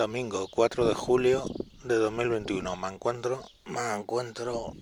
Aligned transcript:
domingo 0.00 0.48
4 0.48 0.86
de 0.86 0.94
julio 0.94 1.44
de 1.84 1.96
2021. 1.96 2.74
Me 2.74 2.88
encuentro, 2.88 3.44
me 3.66 3.94
encuentro 3.94 4.72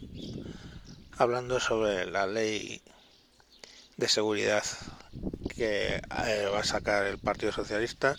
hablando 1.17 1.59
sobre 1.59 2.07
la 2.09 2.29
ley 2.29 2.81
de 3.97 4.07
seguridad 4.07 4.63
que 5.57 5.97
eh, 5.97 6.49
va 6.55 6.61
a 6.61 6.65
sacar 6.65 7.05
el 7.07 7.19
Partido 7.19 7.51
Socialista, 7.51 8.17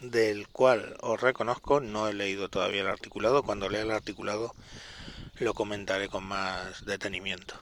del 0.00 0.48
cual 0.48 0.96
os 1.02 1.20
reconozco, 1.20 1.78
no 1.78 2.08
he 2.08 2.14
leído 2.14 2.48
todavía 2.48 2.80
el 2.80 2.88
articulado. 2.88 3.44
Cuando 3.44 3.68
lea 3.68 3.82
el 3.82 3.92
articulado 3.92 4.56
lo 5.38 5.54
comentaré 5.54 6.08
con 6.08 6.24
más 6.24 6.84
detenimiento. 6.84 7.54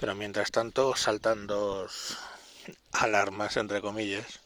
Pero 0.00 0.14
mientras 0.14 0.50
tanto 0.50 0.96
saltan 0.96 1.46
dos 1.46 2.16
alarmas, 2.92 3.58
entre 3.58 3.82
comillas, 3.82 4.40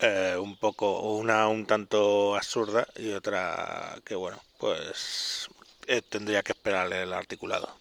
eh, 0.00 0.36
un 0.38 0.56
poco, 0.56 1.00
una 1.14 1.48
un 1.48 1.66
tanto 1.66 2.36
absurda 2.36 2.86
y 2.96 3.12
otra 3.12 3.98
que, 4.04 4.14
bueno, 4.14 4.40
pues 4.58 5.48
eh, 5.86 6.02
tendría 6.02 6.42
que 6.42 6.52
esperarle 6.52 7.02
el 7.02 7.12
articulado. 7.12 7.76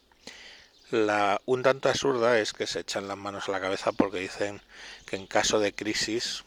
La 0.91 1.41
un 1.45 1.63
tanto 1.63 1.89
absurda 1.89 2.39
es 2.39 2.53
que 2.53 2.65
se 2.67 2.79
echan 2.79 3.07
las 3.07 3.17
manos 3.17 3.49
a 3.49 3.51
la 3.51 3.59
cabeza 3.61 3.91
porque 3.91 4.19
dicen 4.19 4.61
que 5.05 5.17
en 5.17 5.27
caso 5.27 5.59
de 5.59 5.73
crisis 5.73 6.43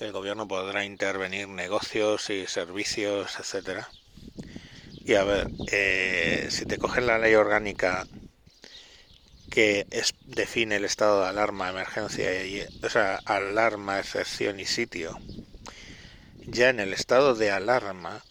el 0.00 0.12
gobierno 0.12 0.46
podrá 0.46 0.84
intervenir 0.84 1.48
negocios 1.48 2.28
y 2.30 2.46
servicios, 2.46 3.38
etcétera. 3.38 3.88
Y 5.04 5.14
a 5.14 5.24
ver, 5.24 5.48
eh, 5.72 6.48
si 6.50 6.66
te 6.66 6.78
cogen 6.78 7.06
la 7.06 7.18
ley 7.18 7.34
orgánica 7.34 8.06
que 9.54 9.86
es, 9.90 10.14
define 10.26 10.76
el 10.76 10.84
estado 10.84 11.22
de 11.22 11.28
alarma, 11.28 11.70
emergencia, 11.70 12.44
y, 12.44 12.66
o 12.82 12.90
sea, 12.90 13.20
alarma, 13.24 14.00
excepción 14.00 14.58
y 14.58 14.66
sitio. 14.66 15.18
Ya 16.46 16.70
en 16.70 16.80
el 16.80 16.92
estado 16.92 17.34
de 17.36 17.52
alarma, 17.52 18.24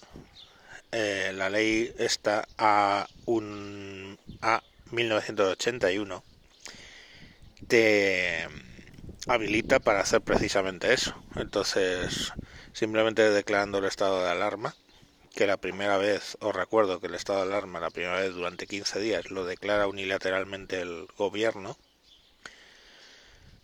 eh, 0.91 1.32
la 1.34 1.49
ley 1.49 1.94
está 1.98 2.46
a 2.57 3.07
un 3.26 4.20
a 4.41 4.62
1981 4.91 6.24
te 7.68 8.48
habilita 9.27 9.80
para 9.80 10.02
hacer 10.02 10.21
precisamente 10.21 10.93
eso. 10.93 11.15
Entonces, 11.35 12.34
simplemente 12.74 13.30
declarando 13.30 13.77
el 13.77 13.85
estado 13.85 14.21
de 14.24 14.30
alarma, 14.30 14.76
que 15.34 15.48
la 15.48 15.57
primera 15.57 15.98
vez, 15.98 16.37
os 16.39 16.55
recuerdo 16.55 16.99
que 16.99 17.07
el 17.07 17.15
estado 17.15 17.39
de 17.39 17.51
alarma 17.51 17.79
la 17.79 17.89
primera 17.89 18.20
vez 18.20 18.34
durante 18.34 18.67
15 18.67 18.99
días 18.99 19.31
lo 19.31 19.45
declara 19.45 19.87
unilateralmente 19.87 20.79
el 20.81 21.07
gobierno, 21.17 21.77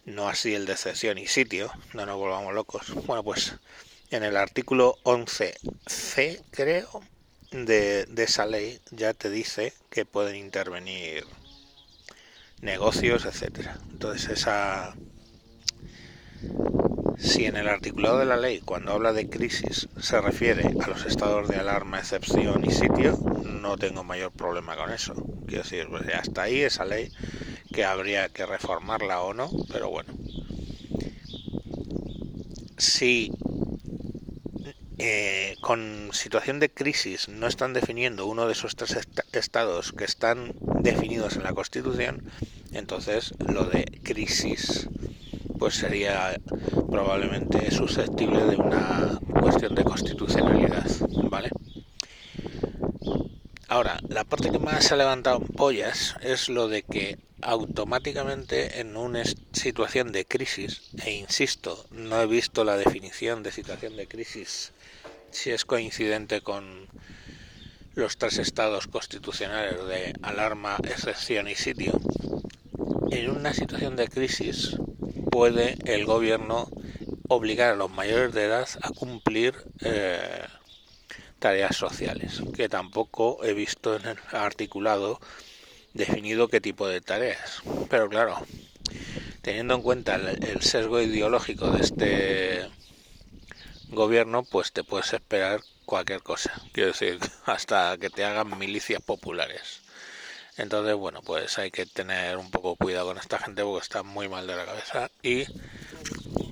no 0.06 0.28
así 0.28 0.56
el 0.56 0.66
de 0.66 0.76
cesión 0.76 1.18
y 1.20 1.28
sitio, 1.28 1.72
no 1.94 2.06
nos 2.06 2.18
volvamos 2.18 2.54
locos. 2.54 2.94
Bueno, 3.06 3.24
pues 3.24 3.56
en 4.10 4.24
el 4.24 4.36
artículo 4.36 4.98
11c, 5.04 6.42
creo, 6.52 7.02
de, 7.52 8.06
de 8.06 8.24
esa 8.24 8.46
ley 8.46 8.80
ya 8.92 9.14
te 9.14 9.30
dice 9.30 9.74
que 9.90 10.06
pueden 10.06 10.36
intervenir 10.36 11.26
negocios, 12.62 13.26
etcétera. 13.26 13.78
Entonces 13.92 14.30
esa 14.30 14.96
si 17.20 17.46
en 17.46 17.58
el 17.58 17.68
articulado 17.68 18.20
de 18.20 18.26
la 18.26 18.38
ley, 18.38 18.62
cuando 18.62 18.94
habla 18.94 19.12
de 19.12 19.30
crisis, 19.30 19.90
se 20.00 20.22
refiere 20.22 20.74
a 20.82 20.88
los 20.88 21.06
estados 21.06 21.50
de 21.50 21.58
alarma, 21.58 22.00
excepción 22.00 22.64
y 22.66 22.72
sitio, 22.72 23.18
no 23.44 23.78
tengo 23.78 24.06
mayor 24.06 24.32
problema 24.32 24.78
con 24.78 24.92
eso. 24.92 25.14
Quiero 25.46 25.64
decir, 25.64 25.88
pues 25.90 26.08
hasta 26.14 26.44
ahí 26.44 26.62
esa 26.62 26.86
ley 26.86 27.12
que 27.74 27.84
habría 27.84 28.30
que 28.30 28.46
reformarla 28.46 29.22
o 29.22 29.34
no, 29.34 29.50
pero 29.70 29.90
bueno. 29.90 30.14
Si 32.78 33.32
eh, 34.98 35.56
con 35.60 36.10
situación 36.14 36.60
de 36.60 36.70
crisis 36.70 37.28
no 37.28 37.48
están 37.48 37.74
definiendo 37.74 38.28
uno 38.28 38.46
de 38.46 38.54
esos 38.54 38.78
tres 38.78 38.98
estados 39.34 39.92
que 39.92 40.06
están 40.06 40.54
definidos 40.82 41.36
en 41.36 41.44
la 41.44 41.54
Constitución, 41.54 42.24
entonces 42.72 43.34
lo 43.40 43.66
de 43.66 43.84
crisis 44.04 44.88
pues 45.60 45.76
sería 45.76 46.40
probablemente 46.90 47.70
susceptible 47.70 48.46
de 48.46 48.56
una 48.56 49.20
cuestión 49.42 49.76
de 49.76 49.84
constitucionalidad, 49.84 50.86
¿vale? 51.30 51.50
Ahora, 53.68 54.00
la 54.08 54.24
parte 54.24 54.50
que 54.50 54.58
más 54.58 54.92
ha 54.92 54.96
levantado 54.96 55.42
pollas 55.42 56.16
es 56.22 56.50
lo 56.50 56.70
de 56.70 56.84
que 56.84 57.20
automáticamente 57.42 58.80
en 58.80 58.98
una 58.98 59.24
situación 59.52 60.12
de 60.12 60.26
crisis, 60.26 60.82
e 61.06 61.12
insisto, 61.12 61.86
no 61.92 62.22
he 62.22 62.26
visto 62.26 62.64
la 62.64 62.78
definición 62.78 63.44
de 63.44 63.52
situación 63.52 63.96
de 63.96 64.08
crisis 64.08 64.72
si 65.32 65.52
es 65.52 65.66
coincidente 65.66 66.42
con 66.42 66.88
los 67.94 68.18
tres 68.18 68.40
estados 68.40 68.88
constitucionales 68.88 69.86
de 69.88 70.14
alarma, 70.22 70.78
excepción 70.84 71.48
y 71.48 71.56
sitio, 71.56 72.00
en 73.12 73.30
una 73.30 73.54
situación 73.54 73.96
de 73.96 74.08
crisis 74.08 74.78
puede 75.32 75.78
el 75.86 76.06
gobierno 76.06 76.70
obligar 77.28 77.74
a 77.74 77.76
los 77.76 77.92
mayores 77.92 78.34
de 78.34 78.46
edad 78.46 78.68
a 78.82 78.90
cumplir 78.90 79.56
eh, 79.84 80.46
tareas 81.40 81.76
sociales, 81.76 82.42
que 82.56 82.70
tampoco 82.70 83.44
he 83.44 83.54
visto 83.54 83.96
en 83.96 84.06
el 84.06 84.18
articulado 84.32 85.20
definido 85.94 86.48
qué 86.48 86.62
tipo 86.62 86.88
de 86.88 87.02
tareas. 87.02 87.62
Pero 87.90 88.10
claro, 88.10 88.38
teniendo 89.42 89.76
en 89.76 89.82
cuenta 89.82 90.16
el, 90.16 90.62
sesgo 90.62 91.02
ideológico 91.02 91.72
de 91.72 91.82
este 91.82 92.70
gobierno, 93.90 94.44
pues 94.44 94.72
te 94.72 94.84
puedes 94.84 95.14
esperar 95.14 95.62
cualquier 95.86 96.22
cosa. 96.22 96.52
Quiero 96.74 96.90
decir, 96.90 97.20
hasta 97.46 97.98
que 97.98 98.10
te 98.10 98.24
hagan 98.24 98.58
milicias 98.58 99.02
populares. 99.02 99.82
Entonces, 100.60 100.94
bueno, 100.96 101.22
pues 101.22 101.58
hay 101.58 101.72
que 101.72 101.86
tener 101.86 102.36
un 102.36 102.52
poco 102.52 102.76
cuidado 102.76 103.08
con 103.08 103.18
esta 103.18 103.40
gente 103.40 103.64
porque 103.64 103.82
está 103.82 104.04
muy 104.04 104.28
mal 104.28 104.46
de 104.46 104.58
la 104.58 104.66
cabeza 104.66 105.10
y, 105.24 105.46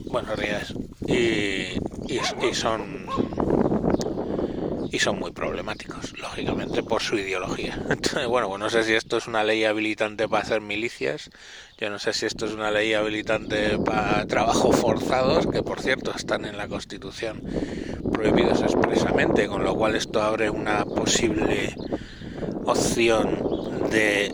bueno, 0.06 0.34
rías, 0.34 0.73
y, 1.06 1.78
y, 2.07 2.53
son 2.53 3.06
y 4.90 5.00
son 5.00 5.19
muy 5.19 5.31
problemáticos, 5.31 6.18
lógicamente, 6.18 6.84
por 6.84 7.01
su 7.01 7.18
ideología. 7.18 7.78
Entonces, 7.90 8.28
bueno, 8.28 8.47
pues 8.47 8.59
no 8.62 8.69
sé 8.69 8.84
si 8.84 8.94
esto 8.94 9.18
es 9.18 9.28
una 9.28 9.44
ley 9.44 9.66
habilitante 9.66 10.29
para 10.29 10.44
hacer 10.44 10.62
milicias, 10.62 11.29
yo 11.78 11.89
no 11.89 12.00
sé 12.00 12.13
si 12.13 12.25
esto 12.25 12.45
es 12.45 12.53
una 12.53 12.72
ley 12.72 12.94
habilitante 12.94 13.78
para 13.78 14.25
trabajos 14.25 14.78
forzados, 14.78 15.47
que 15.47 15.63
por 15.63 15.81
cierto 15.81 16.13
están 16.16 16.45
en 16.45 16.56
la 16.56 16.69
Constitución 16.69 17.44
prohibidos 18.13 18.62
expresamente, 18.62 19.47
con 19.47 19.66
lo 19.66 19.75
cual 19.75 19.95
esto 19.95 20.22
abre 20.24 20.50
una 20.50 20.85
posible 20.85 21.75
opción 22.66 23.47
de 23.90 24.34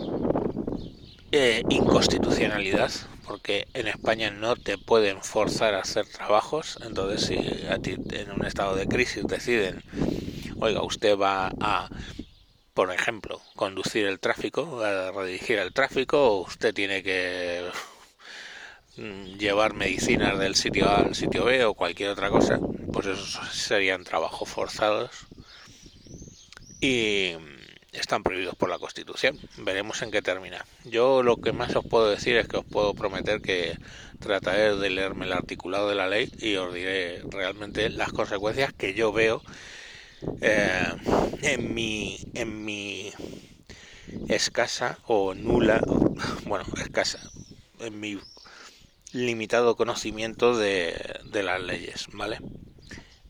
eh, 1.31 1.63
inconstitucionalidad, 1.69 2.91
porque 3.25 3.67
en 3.73 3.87
España 3.87 4.29
no 4.31 4.55
te 4.55 4.77
pueden 4.77 5.23
forzar 5.23 5.73
a 5.73 5.81
hacer 5.81 6.05
trabajos, 6.07 6.77
entonces 6.85 7.25
si 7.27 7.67
a 7.67 7.77
ti 7.79 7.95
en 8.11 8.31
un 8.31 8.45
estado 8.45 8.75
de 8.75 8.87
crisis 8.87 9.25
deciden, 9.25 9.81
oiga, 10.59 10.83
usted 10.83 11.17
va 11.17 11.51
a, 11.59 11.89
por 12.73 12.91
ejemplo, 12.91 13.41
conducir 13.55 14.05
el 14.05 14.19
tráfico, 14.19 14.81
a 14.81 15.11
redirigir 15.11 15.59
el 15.59 15.73
tráfico, 15.73 16.21
o 16.21 16.41
usted 16.41 16.73
tiene 16.73 17.01
que 17.01 17.63
mm, 18.97 19.37
llevar 19.37 19.73
medicinas 19.73 20.37
del 20.37 20.55
sitio 20.55 20.87
A 20.87 20.97
al 20.97 21.15
sitio 21.15 21.45
B 21.45 21.65
o 21.65 21.73
cualquier 21.73 22.09
otra 22.11 22.29
cosa, 22.29 22.59
pues 22.91 23.07
esos 23.07 23.39
serían 23.51 24.03
trabajos 24.03 24.47
forzados. 24.49 25.09
Y 26.79 27.33
están 27.93 28.23
prohibidos 28.23 28.55
por 28.55 28.69
la 28.69 28.79
Constitución. 28.79 29.39
Veremos 29.57 30.01
en 30.01 30.11
qué 30.11 30.21
termina. 30.21 30.65
Yo 30.83 31.23
lo 31.23 31.37
que 31.37 31.53
más 31.53 31.75
os 31.75 31.85
puedo 31.85 32.09
decir 32.09 32.35
es 32.37 32.47
que 32.47 32.57
os 32.57 32.65
puedo 32.65 32.93
prometer 32.93 33.41
que 33.41 33.77
trataré 34.19 34.75
de 34.75 34.89
leerme 34.89 35.25
el 35.25 35.33
articulado 35.33 35.89
de 35.89 35.95
la 35.95 36.07
ley 36.07 36.31
y 36.39 36.55
os 36.55 36.73
diré 36.73 37.21
realmente 37.29 37.89
las 37.89 38.11
consecuencias 38.11 38.73
que 38.73 38.93
yo 38.93 39.11
veo 39.11 39.41
eh, 40.41 40.93
en 41.41 41.73
mi 41.73 42.17
en 42.33 42.65
mi 42.65 43.11
escasa 44.29 44.99
o 45.05 45.33
nula, 45.33 45.81
bueno, 46.45 46.65
escasa, 46.77 47.19
en 47.79 47.99
mi 47.99 48.19
limitado 49.11 49.75
conocimiento 49.75 50.57
de, 50.57 50.95
de 51.25 51.43
las 51.43 51.61
leyes, 51.61 52.07
¿vale? 52.13 52.39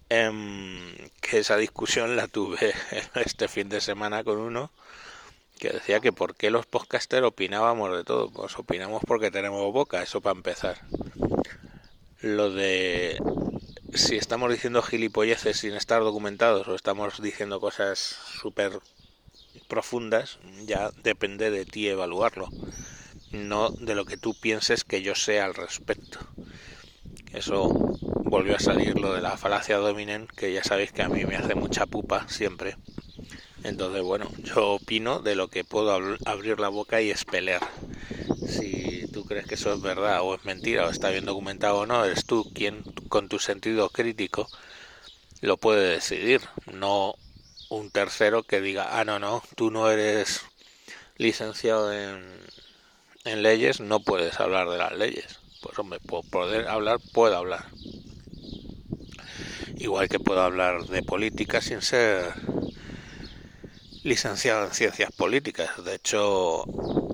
Em, 0.09 1.02
esa 1.39 1.57
discusión 1.57 2.15
la 2.15 2.27
tuve 2.27 2.73
este 3.15 3.47
fin 3.47 3.69
de 3.69 3.81
semana 3.81 4.23
con 4.23 4.37
uno 4.37 4.71
que 5.59 5.69
decía 5.69 5.99
que 5.99 6.11
por 6.11 6.35
qué 6.35 6.49
los 6.49 6.65
podcasters 6.65 7.25
opinábamos 7.25 7.95
de 7.95 8.03
todo. 8.03 8.29
Pues 8.29 8.57
opinamos 8.57 9.01
porque 9.07 9.31
tenemos 9.31 9.71
boca, 9.71 10.03
eso 10.03 10.19
para 10.19 10.35
empezar. 10.35 10.81
Lo 12.19 12.51
de 12.51 13.17
si 13.93 14.17
estamos 14.17 14.51
diciendo 14.51 14.81
gilipolleces 14.81 15.57
sin 15.57 15.73
estar 15.73 16.01
documentados 16.01 16.67
o 16.67 16.75
estamos 16.75 17.21
diciendo 17.21 17.59
cosas 17.59 18.17
súper 18.41 18.79
profundas, 19.67 20.39
ya 20.65 20.91
depende 21.03 21.51
de 21.51 21.65
ti 21.65 21.87
evaluarlo, 21.87 22.49
no 23.31 23.69
de 23.69 23.95
lo 23.95 24.05
que 24.05 24.17
tú 24.17 24.33
pienses 24.33 24.83
que 24.83 25.01
yo 25.01 25.15
sé 25.15 25.39
al 25.39 25.53
respecto. 25.53 26.19
eso 27.33 27.97
volvió 28.33 28.55
a 28.55 28.59
salir 28.59 28.99
lo 28.99 29.13
de 29.13 29.21
la 29.21 29.37
falacia 29.37 29.77
dominen, 29.77 30.25
que 30.25 30.51
ya 30.51 30.63
sabéis 30.63 30.91
que 30.91 31.03
a 31.03 31.07
mí 31.07 31.23
me 31.23 31.35
hace 31.35 31.53
mucha 31.53 31.85
pupa 31.85 32.27
siempre. 32.27 32.77
Entonces, 33.63 34.01
bueno, 34.01 34.27
yo 34.43 34.71
opino 34.71 35.19
de 35.19 35.35
lo 35.35 35.49
que 35.49 35.63
puedo 35.63 35.91
abrir 36.25 36.59
la 36.59 36.69
boca 36.69 36.99
y 36.99 37.11
espeler. 37.11 37.61
Si 38.47 39.05
tú 39.13 39.23
crees 39.25 39.45
que 39.45 39.53
eso 39.53 39.71
es 39.71 39.81
verdad 39.81 40.23
o 40.23 40.33
es 40.33 40.43
mentira 40.45 40.87
o 40.87 40.89
está 40.89 41.11
bien 41.11 41.25
documentado 41.25 41.81
o 41.81 41.85
no, 41.85 42.03
eres 42.03 42.25
tú 42.25 42.51
quien 42.55 42.81
con 43.07 43.29
tu 43.29 43.37
sentido 43.37 43.89
crítico 43.89 44.49
lo 45.41 45.57
puede 45.57 45.87
decidir, 45.89 46.41
no 46.73 47.13
un 47.69 47.91
tercero 47.91 48.41
que 48.41 48.61
diga, 48.61 48.99
ah, 48.99 49.05
no, 49.05 49.19
no, 49.19 49.43
tú 49.55 49.69
no 49.69 49.91
eres 49.91 50.41
licenciado 51.17 51.93
en, 51.93 52.23
en 53.25 53.43
leyes, 53.43 53.79
no 53.79 53.99
puedes 53.99 54.39
hablar 54.39 54.71
de 54.71 54.79
las 54.79 54.97
leyes. 54.97 55.39
Pues 55.61 55.77
hombre, 55.77 55.99
por 55.99 56.27
poder 56.27 56.67
hablar, 56.67 56.99
puedo 57.13 57.37
hablar. 57.37 57.67
Igual 59.77 60.07
que 60.07 60.19
puedo 60.19 60.41
hablar 60.41 60.85
de 60.85 61.03
política 61.03 61.61
sin 61.61 61.81
ser 61.81 62.33
licenciado 64.03 64.65
en 64.65 64.71
ciencias 64.71 65.11
políticas. 65.11 65.83
De 65.83 65.95
hecho, 65.95 66.65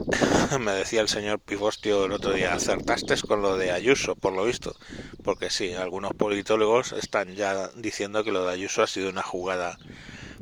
me 0.59 0.71
decía 0.73 1.01
el 1.01 1.07
señor 1.07 1.39
Pifostio 1.39 2.05
el 2.05 2.11
otro 2.11 2.33
día, 2.33 2.53
acertaste 2.53 3.15
con 3.27 3.41
lo 3.41 3.57
de 3.57 3.71
Ayuso, 3.71 4.15
por 4.15 4.33
lo 4.33 4.45
visto. 4.45 4.75
Porque 5.23 5.49
sí, 5.49 5.73
algunos 5.73 6.13
politólogos 6.13 6.91
están 6.93 7.35
ya 7.35 7.69
diciendo 7.75 8.23
que 8.23 8.31
lo 8.31 8.45
de 8.45 8.53
Ayuso 8.53 8.83
ha 8.83 8.87
sido 8.87 9.09
una 9.09 9.23
jugada 9.23 9.77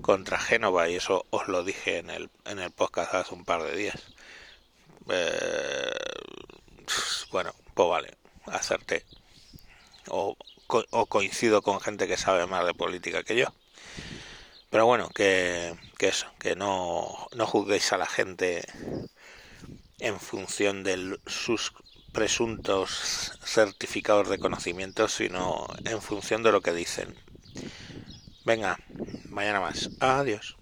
contra 0.02 0.40
Génova 0.40 0.90
y 0.90 0.96
eso 0.96 1.26
os 1.30 1.48
lo 1.48 1.64
dije 1.64 1.98
en 1.98 2.10
el, 2.10 2.30
en 2.46 2.60
el 2.60 2.72
podcast 2.72 3.14
hace 3.14 3.36
un 3.36 3.46
par 3.46 3.64
de 3.64 3.76
días. 3.76 4.02
Eh, 5.10 5.92
bueno, 7.32 7.54
pues 7.74 7.90
vale, 7.90 8.18
acerté. 8.46 9.04
O, 10.10 10.38
o 10.68 11.06
coincido 11.06 11.62
con 11.62 11.80
gente 11.80 12.08
que 12.08 12.18
sabe 12.18 12.46
más 12.48 12.66
de 12.66 12.74
política 12.74 13.24
que 13.24 13.36
yo. 13.36 13.48
Pero 14.70 14.86
bueno, 14.86 15.10
que, 15.10 15.76
que 15.98 16.10
eso, 16.10 16.28
que 16.40 16.56
no, 16.56 17.28
no 17.36 17.48
juzguéis 17.48 17.94
a 17.94 17.98
la 17.98 18.06
gente 18.06 18.66
en 20.00 20.20
función 20.20 20.84
de 20.84 21.18
sus 21.26 21.74
presuntos 22.12 23.40
certificados 23.46 24.30
de 24.30 24.40
conocimiento, 24.40 25.08
sino 25.08 25.68
en 25.86 26.02
función 26.02 26.44
de 26.44 26.52
lo 26.52 26.62
que 26.62 26.74
dicen. 26.74 27.16
Venga, 28.44 28.80
mañana 29.30 29.62
más. 29.62 29.90
Adiós. 30.00 30.57